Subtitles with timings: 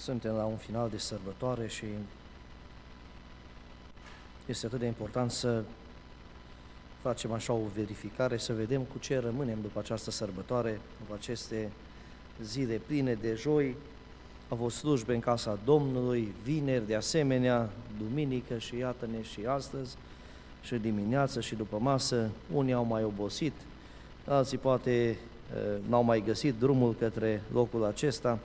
[0.00, 1.84] Suntem la un final de sărbătoare și
[4.46, 5.62] este atât de important să
[7.02, 11.70] facem așa o verificare, să vedem cu ce rămânem după această sărbătoare, după aceste
[12.42, 13.76] zile pline de joi.
[14.48, 19.96] A fost slujbe în casa Domnului, vineri de asemenea, duminică și iată-ne și astăzi,
[20.62, 22.30] și dimineață și după masă.
[22.52, 23.54] Unii au mai obosit,
[24.26, 25.16] alții poate eh,
[25.88, 28.38] n-au mai găsit drumul către locul acesta,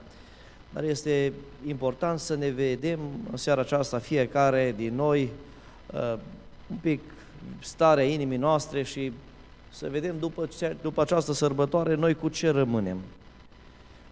[0.75, 1.34] dar este
[1.68, 3.00] important să ne vedem
[3.32, 5.32] în seara aceasta fiecare din noi
[5.93, 6.18] uh,
[6.68, 7.02] un pic
[7.60, 9.11] starea inimii noastre și
[9.69, 12.97] să vedem după, ce, după această sărbătoare noi cu ce rămânem.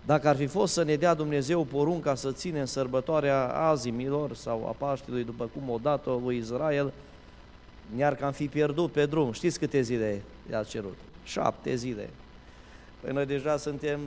[0.05, 4.85] Dacă ar fi fost să ne dea Dumnezeu porunca să ținem sărbătoarea azimilor sau a
[4.85, 6.93] Paștelui după cum o dat-o lui Israel,
[7.95, 9.31] ne-ar cam fi pierdut pe drum.
[9.31, 10.21] Știți câte zile
[10.51, 10.97] i-a cerut?
[11.23, 12.09] Șapte zile.
[13.01, 13.99] Păi noi deja suntem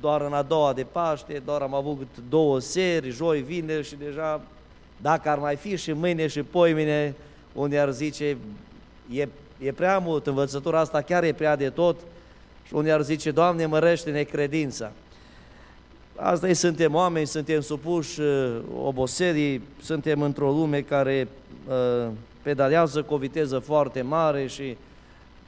[0.00, 4.40] doar în a doua de Paște, doar am avut două seri, joi, vineri și deja,
[4.96, 7.14] dacă ar mai fi și mâine și poimine,
[7.52, 8.36] unde ar zice,
[9.12, 11.96] e, e prea mult, învățătura asta chiar e prea de tot,
[12.66, 14.92] și unde ar zice, Doamne, mărește-ne credința.
[16.16, 21.28] Asta e, suntem oameni, suntem supuși uh, oboserii, suntem într-o lume care
[21.68, 22.08] uh,
[22.42, 24.76] pedalează cu o viteză foarte mare și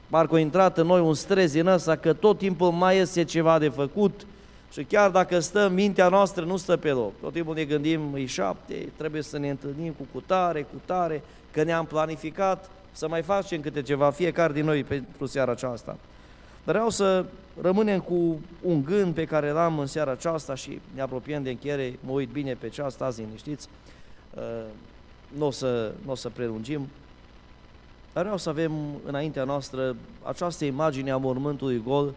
[0.09, 3.59] parcă a intrat în noi un stres din ăsta că tot timpul mai este ceva
[3.59, 4.25] de făcut,
[4.71, 7.13] și chiar dacă stă, mintea noastră nu stă pe loc.
[7.21, 11.85] Tot timpul ne gândim, e șapte, trebuie să ne întâlnim cu cutare, cutare, că ne-am
[11.85, 15.97] planificat să mai facem câte ceva, fiecare din noi pentru seara aceasta.
[16.63, 17.25] Vreau să
[17.61, 21.99] rămânem cu un gând pe care l-am în seara aceasta și ne apropiem de încheiere,
[21.99, 23.67] mă uit bine pe ceas, stați liniștiți,
[24.33, 24.65] uh,
[25.37, 26.87] nu o să, n-o să prelungim,
[28.13, 28.71] dar vreau să avem
[29.05, 32.13] înaintea noastră această imagine a mormântului gol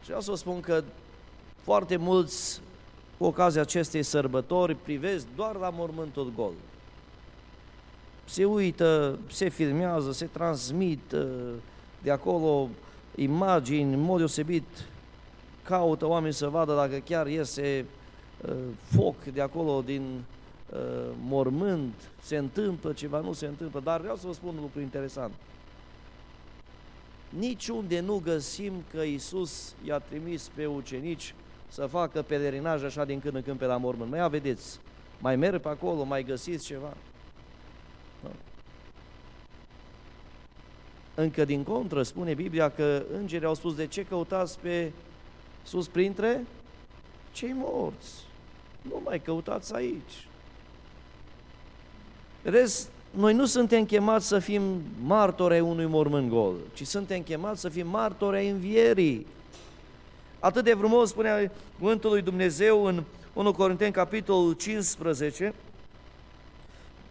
[0.00, 0.82] și vreau să vă spun că
[1.62, 2.60] foarte mulți,
[3.18, 6.52] cu ocazia acestei sărbători, privesc doar la mormântul gol.
[8.24, 11.14] Se uită, se filmează, se transmit
[12.02, 12.68] de acolo
[13.14, 14.64] imagini, în mod deosebit
[15.62, 17.84] caută oameni să vadă dacă chiar iese
[18.46, 20.24] uh, foc de acolo din
[20.72, 20.78] uh,
[21.24, 25.32] mormânt, se întâmplă ceva, nu se întâmplă, dar vreau să vă spun un lucru interesant.
[27.28, 31.34] Niciunde nu găsim că Isus i-a trimis pe ucenici
[31.72, 34.10] să facă pelerinaj așa din când în când pe la mormânt.
[34.10, 34.78] Mai vedeți,
[35.18, 36.96] mai merg pe acolo, mai găsiți ceva.
[38.22, 38.30] Da.
[41.14, 44.92] Încă din contră spune Biblia că îngerii au spus de ce căutați pe
[45.62, 46.44] sus printre
[47.32, 48.24] cei morți.
[48.82, 50.26] Nu mai căutați aici.
[52.42, 54.62] Vedeți, noi nu suntem chemați să fim
[55.04, 59.26] martori ai unui mormânt gol, ci suntem chemați să fim martori ai învierii.
[60.42, 65.54] Atât de frumos spunea cuvântul lui Dumnezeu în 1 Corinteni, capitolul 15,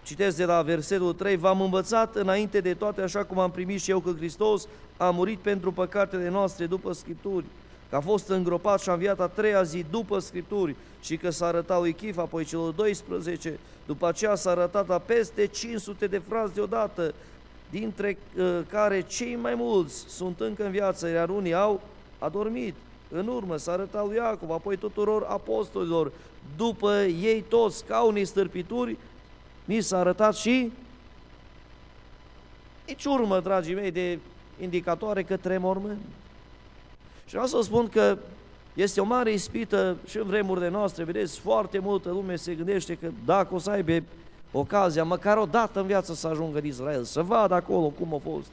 [0.04, 3.92] citesc de la versetul 3, V-am învățat înainte de toate, așa cum am primit și
[3.92, 7.46] eu, că Hristos a murit pentru păcatele noastre după Scripturi,
[7.90, 11.46] că a fost îngropat și a înviat a treia zi după Scripturi și că s-a
[11.46, 16.54] arătat lui Chif, apoi celor 12, după aceea s-a arătat la peste 500 de frați
[16.54, 17.14] deodată,
[17.70, 21.82] dintre uh, care cei mai mulți sunt încă în viață, iar unii au
[22.20, 22.76] adormit.
[23.12, 26.12] În urmă s-a arătat lui Iacov, apoi tuturor apostolilor,
[26.58, 28.98] după ei toți, ca unii stârpituri,
[29.66, 30.72] mi s-a arătat și
[32.88, 34.20] nici urmă, dragii mei, de
[34.62, 36.00] indicatoare către mormânt.
[37.26, 38.18] Și vreau să spun că
[38.74, 43.10] este o mare ispită și în vremurile noastre, vedeți, foarte multă lume se gândește că
[43.26, 44.04] dacă o să aibă
[44.52, 48.18] ocazia, măcar o dată în viață să ajungă în Israel, să vadă acolo cum a
[48.18, 48.48] fost.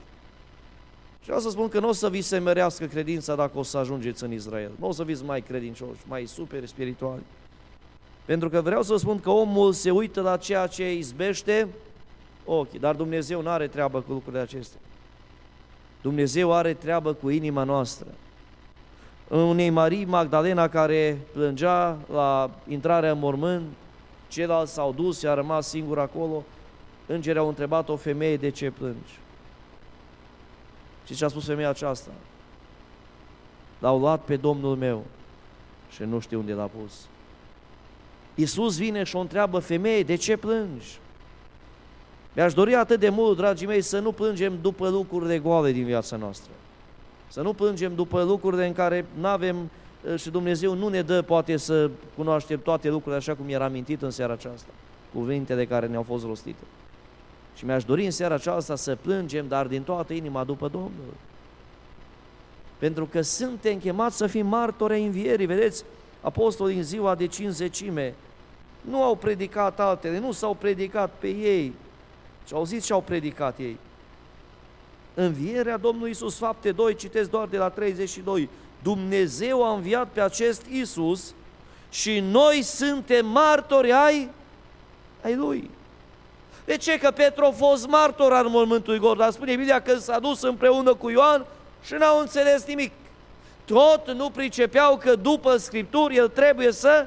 [1.20, 3.78] Și vreau să spun că nu o să vi se merească credința dacă o să
[3.78, 4.70] ajungeți în Israel.
[4.78, 7.22] Nu o să fiți mai credincioși, mai super spirituali.
[8.24, 11.68] Pentru că vreau să spun că omul se uită la ceea ce izbește
[12.44, 14.80] ochii, dar Dumnezeu nu are treabă cu lucrurile acestea.
[16.02, 18.06] Dumnezeu are treabă cu inima noastră.
[19.28, 23.66] Unei Marii Magdalena care plângea la intrarea în mormânt,
[24.28, 26.44] ceilalți s-au dus și a rămas singur acolo,
[27.06, 29.19] îngerii au întrebat o femeie de ce plângi.
[31.08, 32.10] Și ce a spus femeia aceasta?
[33.78, 35.05] L-au luat pe Domnul meu
[35.90, 36.93] și nu știu unde l-a pus.
[38.34, 40.99] Iisus vine și o întreabă femeie, de ce plângi?
[42.32, 46.16] Mi-aș dori atât de mult, dragii mei, să nu plângem după lucrurile goale din viața
[46.16, 46.50] noastră.
[47.28, 49.70] Să nu plângem după lucrurile în care nu avem
[50.10, 54.02] eh, și Dumnezeu nu ne dă poate să cunoaștem toate lucrurile așa cum era amintit
[54.02, 54.70] în seara aceasta,
[55.12, 56.62] cuvintele care ne-au fost rostite.
[57.58, 61.14] Și mi-aș dori în seara aceasta să plângem, dar din toată inima după Domnul.
[62.78, 65.46] Pentru că suntem chemați să fim martori ai învierii.
[65.46, 65.84] Vedeți,
[66.20, 68.14] apostolii în ziua de cinzecime
[68.81, 71.75] Nu au predicat altele, nu s-au predicat pe ei.
[72.46, 73.78] Și au zis ce au predicat ei.
[75.14, 78.49] Învierea Domnului Isus, fapte 2, citesc doar de la 32.
[78.82, 81.34] Dumnezeu a înviat pe acest Isus
[81.90, 84.28] și noi suntem martori ai,
[85.22, 85.70] ai Lui.
[86.69, 86.99] De ce?
[86.99, 90.94] Că Petru a fost martor al mormântului gol, dar spune Biblia că s-a dus împreună
[90.94, 91.47] cu Ioan
[91.85, 92.93] și n-au înțeles nimic.
[93.65, 97.06] Tot nu pricepeau că după Scripturi el trebuie să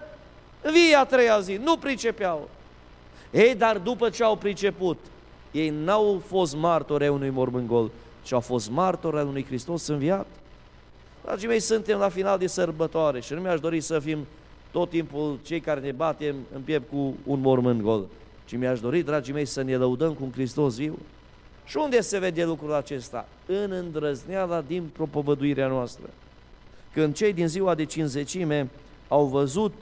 [0.72, 1.54] vie a treia zi.
[1.64, 2.50] Nu pricepeau.
[3.32, 4.98] Ei, dar după ce au priceput,
[5.52, 7.92] ei n-au fost martori ai unui mormânt gol,
[8.22, 10.28] ci au fost martori al unui Hristos înviat.
[11.24, 14.28] Dragii mei, suntem la final de sărbătoare și nu mi-aș dori să fim
[14.72, 18.06] tot timpul cei care ne batem în piept cu un mormânt gol,
[18.52, 21.00] ci mi-aș dori, dragii mei, să ne lăudăm cu un Hristos viu.
[21.66, 23.28] Și unde se vede lucrul acesta?
[23.46, 26.10] În îndrăzneala din propovăduirea noastră.
[26.94, 28.70] Când cei din ziua de cinzecime
[29.08, 29.74] au văzut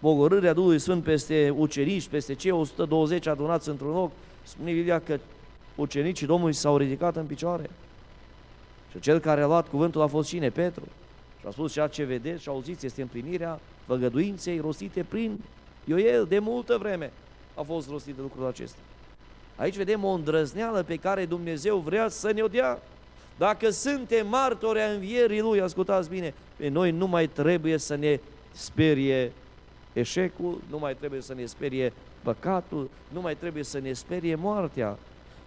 [0.00, 4.10] pogorârea Duhului Sfânt peste ucenici, peste cei 120 adunați într-un loc,
[4.42, 5.18] spune Biblia că
[5.74, 7.70] ucenicii Domnului s-au ridicat în picioare.
[8.90, 10.50] Și cel care a luat cuvântul a fost cine?
[10.50, 10.82] Petru.
[11.40, 15.38] Și a spus ceea ce vedeți și auziți este împlinirea făgăduinței rostite prin
[15.84, 17.12] Ioel de multă vreme
[17.56, 18.78] a fost rostit de lucrul acesta.
[19.56, 22.82] Aici vedem o îndrăzneală pe care Dumnezeu vrea să ne-o dea.
[23.38, 28.20] Dacă suntem martori a învierii Lui, ascultați bine, pe noi nu mai trebuie să ne
[28.52, 29.32] sperie
[29.92, 31.92] eșecul, nu mai trebuie să ne sperie
[32.22, 34.98] păcatul, nu mai trebuie să ne sperie moartea.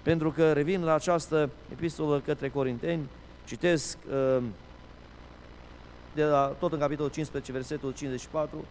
[0.01, 3.09] Pentru că revin la această epistolă către Corinteni,
[3.45, 4.43] citesc uh,
[6.15, 8.65] de la, tot în capitolul 15, versetul 54,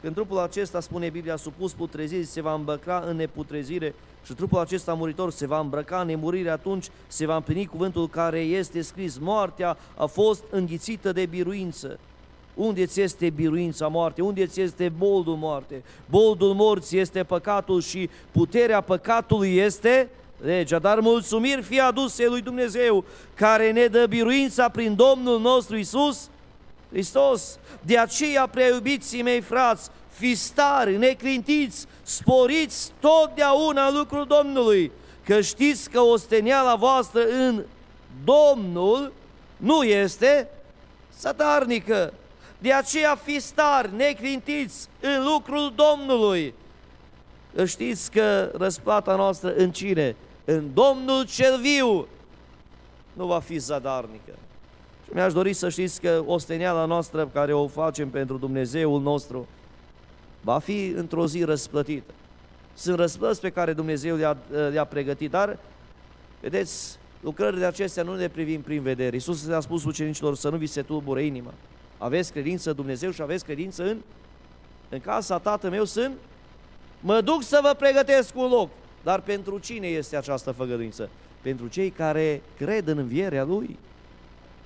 [0.00, 4.94] când trupul acesta, spune Biblia, supus putrezirii, se va îmbrăca în neputrezire și trupul acesta
[4.94, 9.76] muritor se va îmbrăca în nemurire, atunci se va împlini cuvântul care este scris, moartea
[9.96, 11.98] a fost înghițită de biruință.
[12.54, 14.22] Unde ți este biruința moarte?
[14.22, 15.82] Unde ți este boldul moarte?
[16.10, 20.08] Boldul morții este păcatul și puterea păcatului este
[20.40, 20.78] legea.
[20.78, 23.04] Dar mulțumiri fie aduse lui Dumnezeu
[23.34, 26.28] care ne dă biruința prin Domnul nostru Isus
[26.90, 27.58] Hristos.
[27.82, 34.92] De aceea, prea iubiții mei frați, fiți stari, neclintiți, sporiți totdeauna lucrul Domnului,
[35.24, 37.64] că știți că osteniala voastră în
[38.24, 39.12] Domnul
[39.56, 40.48] nu este
[41.08, 42.12] satarnică.
[42.58, 46.54] De aceea fiți stari, neclintiți în lucrul Domnului.
[47.66, 50.16] Știți că răsplata noastră în cine?
[50.44, 52.08] În Domnul cel viu
[53.12, 54.32] nu va fi zadarnică.
[55.08, 59.46] Și mi-aș dori să știți că osteniala noastră care o facem pentru Dumnezeul nostru
[60.40, 62.12] va fi într-o zi răsplătită.
[62.74, 64.36] Sunt răsplăți pe care Dumnezeu le-a,
[64.70, 65.58] le pregătit, dar,
[66.40, 69.14] vedeți, lucrările acestea nu le privim prin vedere.
[69.14, 71.54] Iisus le-a spus ucenicilor să nu vi se tulbure inima.
[71.98, 73.96] Aveți credință în Dumnezeu și aveți credință în,
[74.88, 76.16] în casa Tatăl meu sunt,
[77.00, 78.68] mă duc să vă pregătesc un loc.
[79.02, 81.08] Dar pentru cine este această făgăduință?
[81.42, 83.78] Pentru cei care cred în învierea Lui.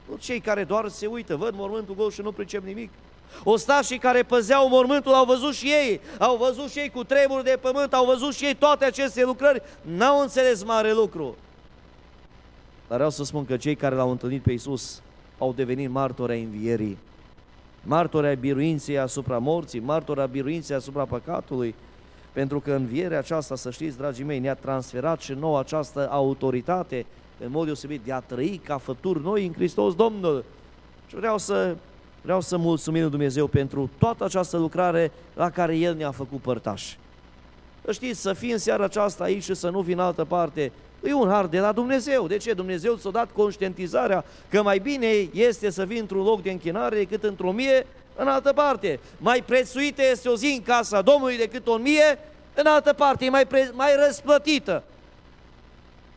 [0.08, 2.90] Nu cei care doar se uită, văd mormântul gol și nu pricep nimic.
[3.44, 7.58] Ostașii care păzeau mormântul au văzut și ei, au văzut și ei cu tremuri de
[7.60, 11.36] pământ, au văzut și ei toate aceste lucrări, n-au înțeles mare lucru.
[12.88, 15.02] Dar vreau să spun că cei care l-au întâlnit pe Iisus
[15.38, 16.98] au devenit martori ai învierii,
[17.82, 21.74] martori ai biruinței asupra morții, martori ai biruinței asupra păcatului,
[22.32, 27.06] pentru că învierea aceasta, să știți, dragii mei, ne-a transferat și nouă această autoritate
[27.44, 30.44] în mod deosebit de a trăi ca fături noi în Hristos Domnul.
[31.06, 31.76] Și vreau să,
[32.22, 36.98] vreau să mulțumim Dumnezeu pentru toată această lucrare la care El ne-a făcut părtași.
[37.90, 40.72] Știți, să fii în seara aceasta aici și să nu vii în altă parte,
[41.04, 42.26] e un har de la Dumnezeu.
[42.26, 42.52] De ce?
[42.52, 47.22] Dumnezeu ți-a dat conștientizarea că mai bine este să vii într-un loc de închinare decât
[47.22, 49.00] într-o mie în altă parte.
[49.18, 52.18] Mai prețuită este o zi în casa Domnului decât o mie
[52.54, 54.82] în altă parte, e mai, pre- mai răsplătită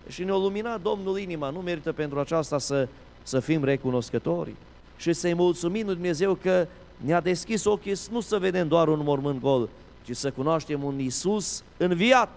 [0.07, 1.49] și ne-a luminat Domnul inima.
[1.49, 2.87] Nu merită pentru aceasta să,
[3.23, 4.55] să fim recunoscători
[4.97, 9.41] și să-i mulțumim lui Dumnezeu că ne-a deschis ochii nu să vedem doar un mormânt
[9.41, 9.69] gol,
[10.03, 12.29] ci să cunoaștem un Isus înviat,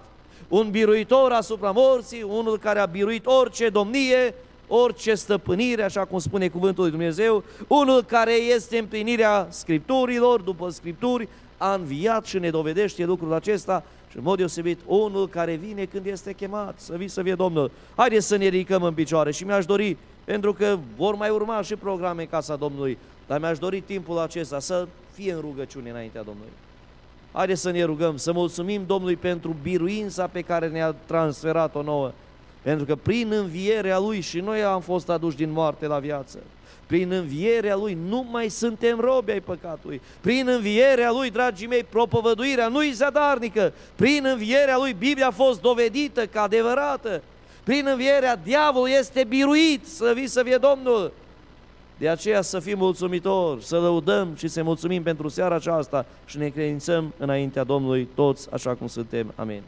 [0.48, 4.34] un biruitor asupra morții, unul care a biruit orice domnie,
[4.68, 11.28] orice stăpânire, așa cum spune cuvântul lui Dumnezeu, unul care este împlinirea Scripturilor, după Scripturi,
[11.56, 16.06] a înviat și ne dovedește lucrul acesta și în mod deosebit, unul care vine când
[16.06, 17.70] este chemat, să vii să vie Domnul.
[17.96, 21.76] Haideți să ne ridicăm în picioare și mi-aș dori, pentru că vor mai urma și
[21.76, 26.52] programe în casa Domnului, dar mi-aș dori timpul acesta să fie în rugăciune înaintea Domnului.
[27.32, 32.12] Haideți să ne rugăm, să mulțumim Domnului pentru biruința pe care ne-a transferat-o nouă
[32.62, 36.38] Pentru că prin învierea Lui și noi am fost aduși din moarte la viață.
[36.86, 40.00] Prin învierea Lui nu mai suntem robi ai păcatului.
[40.20, 43.72] Prin învierea Lui, dragii mei, propovăduirea nu-i zadarnică.
[43.96, 47.22] Prin învierea Lui, Biblia a fost dovedită ca adevărată.
[47.64, 51.12] Prin învierea, diavolul este biruit, să vii să fie Domnul.
[51.98, 56.48] De aceea să fim mulțumitori, să lăudăm și să mulțumim pentru seara aceasta și ne
[56.48, 59.32] credințăm înaintea Domnului toți așa cum suntem.
[59.34, 59.62] Amin.